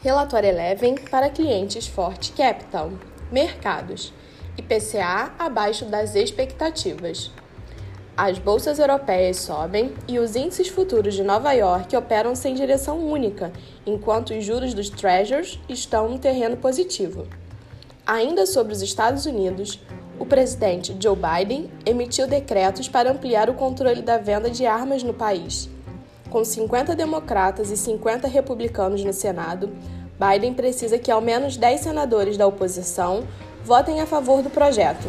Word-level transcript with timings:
Relatório 0.00 0.50
Eleven 0.50 0.94
para 1.10 1.28
clientes 1.28 1.88
Forte 1.88 2.30
Capital. 2.30 2.92
Mercados. 3.32 4.12
IPCA 4.56 5.32
abaixo 5.36 5.86
das 5.86 6.14
expectativas. 6.14 7.32
As 8.16 8.38
bolsas 8.38 8.78
europeias 8.78 9.38
sobem 9.38 9.92
e 10.06 10.20
os 10.20 10.36
índices 10.36 10.68
futuros 10.68 11.14
de 11.14 11.24
Nova 11.24 11.52
York 11.52 11.96
operam 11.96 12.36
sem 12.36 12.54
direção 12.54 12.96
única, 13.00 13.52
enquanto 13.84 14.30
os 14.30 14.44
juros 14.44 14.72
dos 14.72 14.88
Treasuries 14.88 15.58
estão 15.68 16.08
no 16.08 16.18
terreno 16.20 16.56
positivo. 16.56 17.26
Ainda 18.06 18.46
sobre 18.46 18.72
os 18.72 18.82
Estados 18.82 19.26
Unidos, 19.26 19.80
o 20.16 20.24
presidente 20.24 20.96
Joe 21.00 21.16
Biden 21.16 21.72
emitiu 21.84 22.28
decretos 22.28 22.88
para 22.88 23.10
ampliar 23.10 23.50
o 23.50 23.54
controle 23.54 24.00
da 24.00 24.16
venda 24.16 24.48
de 24.48 24.64
armas 24.64 25.02
no 25.02 25.12
país. 25.12 25.68
Com 26.30 26.44
50 26.44 26.94
democratas 26.94 27.70
e 27.70 27.76
50 27.76 28.28
republicanos 28.28 29.02
no 29.02 29.14
Senado, 29.14 29.70
Biden 30.18 30.54
precisa 30.54 30.98
que 30.98 31.10
ao 31.10 31.20
menos 31.20 31.56
10 31.56 31.80
senadores 31.80 32.36
da 32.36 32.46
oposição 32.46 33.24
votem 33.64 34.00
a 34.00 34.06
favor 34.06 34.42
do 34.42 34.50
projeto. 34.50 35.08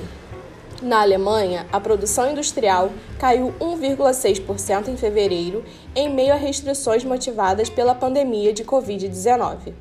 Na 0.81 1.01
Alemanha, 1.01 1.65
a 1.71 1.79
produção 1.79 2.31
industrial 2.31 2.89
caiu 3.17 3.53
1,6% 3.59 4.87
em 4.87 4.95
fevereiro, 4.95 5.63
em 5.95 6.13
meio 6.13 6.33
a 6.33 6.37
restrições 6.37 7.03
motivadas 7.03 7.69
pela 7.69 7.95
pandemia 7.95 8.53
de 8.53 8.63
Covid-19 8.63 9.73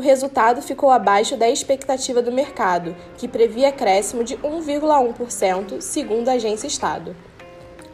o 0.00 0.02
resultado 0.02 0.62
ficou 0.62 0.90
abaixo 0.90 1.36
da 1.36 1.46
expectativa 1.50 2.22
do 2.22 2.32
mercado, 2.32 2.96
que 3.18 3.28
previa 3.28 3.68
acréscimo 3.68 4.24
de 4.24 4.34
1,1%, 4.38 5.80
segundo 5.82 6.30
a 6.30 6.32
agência 6.32 6.66
Estado. 6.66 7.14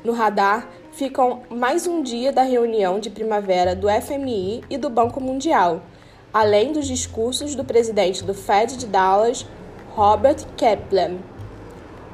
No 0.04 0.12
radar 0.12 0.68
ficam 0.92 1.42
mais 1.50 1.84
um 1.84 2.02
dia 2.02 2.32
da 2.32 2.42
reunião 2.42 3.00
de 3.00 3.10
primavera 3.10 3.74
do 3.74 3.88
FMI 3.88 4.62
e 4.70 4.78
do 4.78 4.88
Banco 4.88 5.20
Mundial, 5.20 5.82
além 6.32 6.72
dos 6.72 6.86
discursos 6.86 7.54
do 7.54 7.64
presidente 7.64 8.24
do 8.24 8.34
Fed 8.34 8.76
de 8.76 8.86
Dallas, 8.86 9.46
Robert 9.94 10.46
Kaplan. 10.56 11.18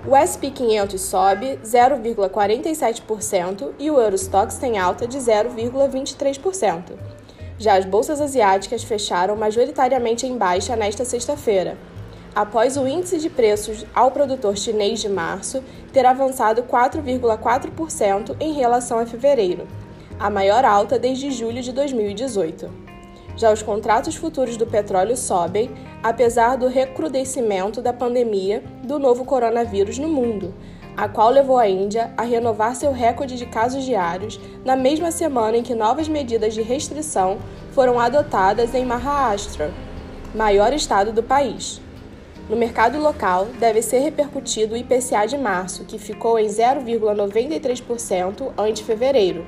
O 0.06 0.16
SP 0.18 0.50
500 0.50 1.00
sobe 1.00 1.58
0,47% 1.64 3.70
e 3.78 3.90
o 3.90 4.00
Eurostox 4.00 4.56
tem 4.56 4.78
alta 4.78 5.06
de 5.06 5.18
0,23%. 5.18 6.92
Já 7.58 7.76
as 7.76 7.84
bolsas 7.84 8.20
asiáticas 8.20 8.82
fecharam 8.82 9.36
majoritariamente 9.36 10.26
em 10.26 10.36
baixa 10.36 10.74
nesta 10.74 11.04
sexta-feira, 11.04 11.78
após 12.34 12.76
o 12.76 12.86
índice 12.86 13.18
de 13.18 13.30
preços 13.30 13.86
ao 13.94 14.10
produtor 14.10 14.56
chinês 14.56 15.00
de 15.00 15.08
março 15.08 15.62
ter 15.92 16.04
avançado 16.04 16.64
4,4% 16.64 18.36
em 18.40 18.52
relação 18.52 18.98
a 18.98 19.06
fevereiro, 19.06 19.68
a 20.18 20.28
maior 20.28 20.64
alta 20.64 20.98
desde 20.98 21.30
julho 21.30 21.62
de 21.62 21.72
2018. 21.72 22.91
Já 23.36 23.52
os 23.52 23.62
contratos 23.62 24.14
futuros 24.14 24.56
do 24.56 24.66
petróleo 24.66 25.16
sobem, 25.16 25.70
apesar 26.02 26.56
do 26.56 26.68
recrudescimento 26.68 27.80
da 27.80 27.92
pandemia 27.92 28.62
do 28.84 28.98
novo 28.98 29.24
coronavírus 29.24 29.98
no 29.98 30.08
mundo, 30.08 30.54
a 30.96 31.08
qual 31.08 31.30
levou 31.30 31.58
a 31.58 31.68
Índia 31.68 32.12
a 32.16 32.22
renovar 32.22 32.76
seu 32.76 32.92
recorde 32.92 33.36
de 33.36 33.46
casos 33.46 33.84
diários 33.84 34.38
na 34.64 34.76
mesma 34.76 35.10
semana 35.10 35.56
em 35.56 35.62
que 35.62 35.74
novas 35.74 36.08
medidas 36.08 36.54
de 36.54 36.62
restrição 36.62 37.38
foram 37.72 37.98
adotadas 37.98 38.74
em 38.74 38.84
Maharashtra, 38.84 39.72
maior 40.34 40.74
estado 40.74 41.12
do 41.12 41.22
país. 41.22 41.80
No 42.50 42.56
mercado 42.56 42.98
local, 42.98 43.46
deve 43.58 43.80
ser 43.80 44.00
repercutido 44.00 44.74
o 44.74 44.76
IPCA 44.76 45.24
de 45.26 45.38
março, 45.38 45.84
que 45.84 45.98
ficou 45.98 46.38
em 46.38 46.48
0,93% 46.48 48.52
ante 48.58 48.84
fevereiro. 48.84 49.46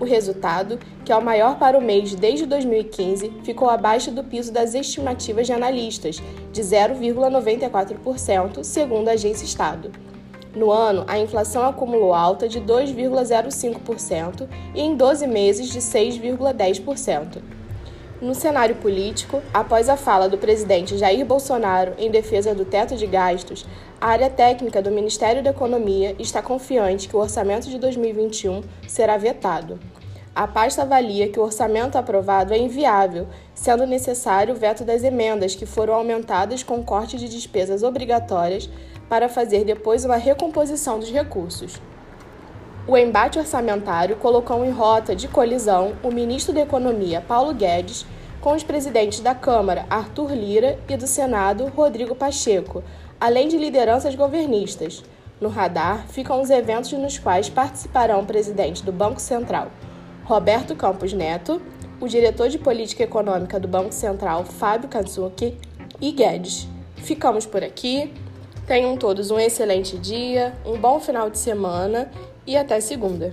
O 0.00 0.04
resultado, 0.04 0.78
que 1.04 1.12
é 1.12 1.16
o 1.16 1.22
maior 1.22 1.56
para 1.58 1.78
o 1.78 1.82
mês 1.82 2.14
desde 2.14 2.46
2015, 2.46 3.32
ficou 3.42 3.70
abaixo 3.70 4.10
do 4.10 4.24
piso 4.24 4.52
das 4.52 4.74
estimativas 4.74 5.46
de 5.46 5.52
analistas, 5.52 6.20
de 6.52 6.62
0,94%, 6.62 8.64
segundo 8.64 9.08
a 9.08 9.12
agência 9.12 9.44
Estado. 9.44 9.92
No 10.54 10.70
ano, 10.70 11.04
a 11.08 11.18
inflação 11.18 11.66
acumulou 11.66 12.14
alta 12.14 12.48
de 12.48 12.60
2,05% 12.60 14.48
e 14.74 14.80
em 14.80 14.96
12 14.96 15.26
meses 15.26 15.68
de 15.68 15.80
6,10%. 15.80 17.42
No 18.24 18.34
cenário 18.34 18.76
político, 18.76 19.42
após 19.52 19.86
a 19.86 19.98
fala 19.98 20.30
do 20.30 20.38
presidente 20.38 20.96
Jair 20.96 21.26
Bolsonaro 21.26 21.92
em 21.98 22.10
defesa 22.10 22.54
do 22.54 22.64
teto 22.64 22.96
de 22.96 23.06
gastos, 23.06 23.66
a 24.00 24.06
área 24.06 24.30
técnica 24.30 24.80
do 24.80 24.90
Ministério 24.90 25.42
da 25.42 25.50
Economia 25.50 26.16
está 26.18 26.40
confiante 26.40 27.06
que 27.06 27.14
o 27.14 27.18
orçamento 27.18 27.68
de 27.68 27.78
2021 27.78 28.62
será 28.88 29.18
vetado. 29.18 29.78
A 30.34 30.48
pasta 30.48 30.80
avalia 30.80 31.28
que 31.28 31.38
o 31.38 31.42
orçamento 31.42 31.98
aprovado 31.98 32.54
é 32.54 32.56
inviável, 32.56 33.26
sendo 33.54 33.86
necessário 33.86 34.54
o 34.54 34.58
veto 34.58 34.86
das 34.86 35.04
emendas 35.04 35.54
que 35.54 35.66
foram 35.66 35.92
aumentadas 35.92 36.62
com 36.62 36.82
corte 36.82 37.18
de 37.18 37.28
despesas 37.28 37.82
obrigatórias 37.82 38.70
para 39.06 39.28
fazer 39.28 39.66
depois 39.66 40.02
uma 40.06 40.16
recomposição 40.16 40.98
dos 40.98 41.10
recursos. 41.10 41.78
O 42.86 42.98
embate 42.98 43.38
orçamentário 43.38 44.16
colocou 44.16 44.62
em 44.62 44.70
rota 44.70 45.16
de 45.16 45.26
colisão 45.26 45.94
o 46.02 46.10
ministro 46.10 46.52
da 46.52 46.60
Economia, 46.60 47.22
Paulo 47.26 47.54
Guedes, 47.54 48.04
com 48.42 48.52
os 48.52 48.62
presidentes 48.62 49.20
da 49.20 49.34
Câmara, 49.34 49.86
Arthur 49.88 50.34
Lira, 50.34 50.78
e 50.86 50.94
do 50.94 51.06
Senado, 51.06 51.66
Rodrigo 51.68 52.14
Pacheco, 52.14 52.84
além 53.18 53.48
de 53.48 53.56
lideranças 53.56 54.14
governistas. 54.14 55.02
No 55.40 55.48
radar 55.48 56.06
ficam 56.08 56.42
os 56.42 56.50
eventos 56.50 56.92
nos 56.92 57.18
quais 57.18 57.48
participarão 57.48 58.20
o 58.20 58.26
presidente 58.26 58.82
do 58.84 58.92
Banco 58.92 59.20
Central, 59.20 59.70
Roberto 60.24 60.76
Campos 60.76 61.14
Neto, 61.14 61.62
o 61.98 62.06
diretor 62.06 62.50
de 62.50 62.58
política 62.58 63.02
econômica 63.02 63.58
do 63.58 63.66
Banco 63.66 63.94
Central, 63.94 64.44
Fábio 64.44 64.90
Katsuki, 64.90 65.56
e 66.00 66.12
Guedes. 66.12 66.68
Ficamos 66.96 67.46
por 67.46 67.64
aqui. 67.64 68.12
Tenham 68.66 68.96
todos 68.96 69.30
um 69.30 69.38
excelente 69.38 69.98
dia, 69.98 70.54
um 70.64 70.78
bom 70.78 70.98
final 70.98 71.28
de 71.28 71.38
semana 71.38 72.10
e 72.46 72.56
até 72.56 72.80
segunda. 72.80 73.30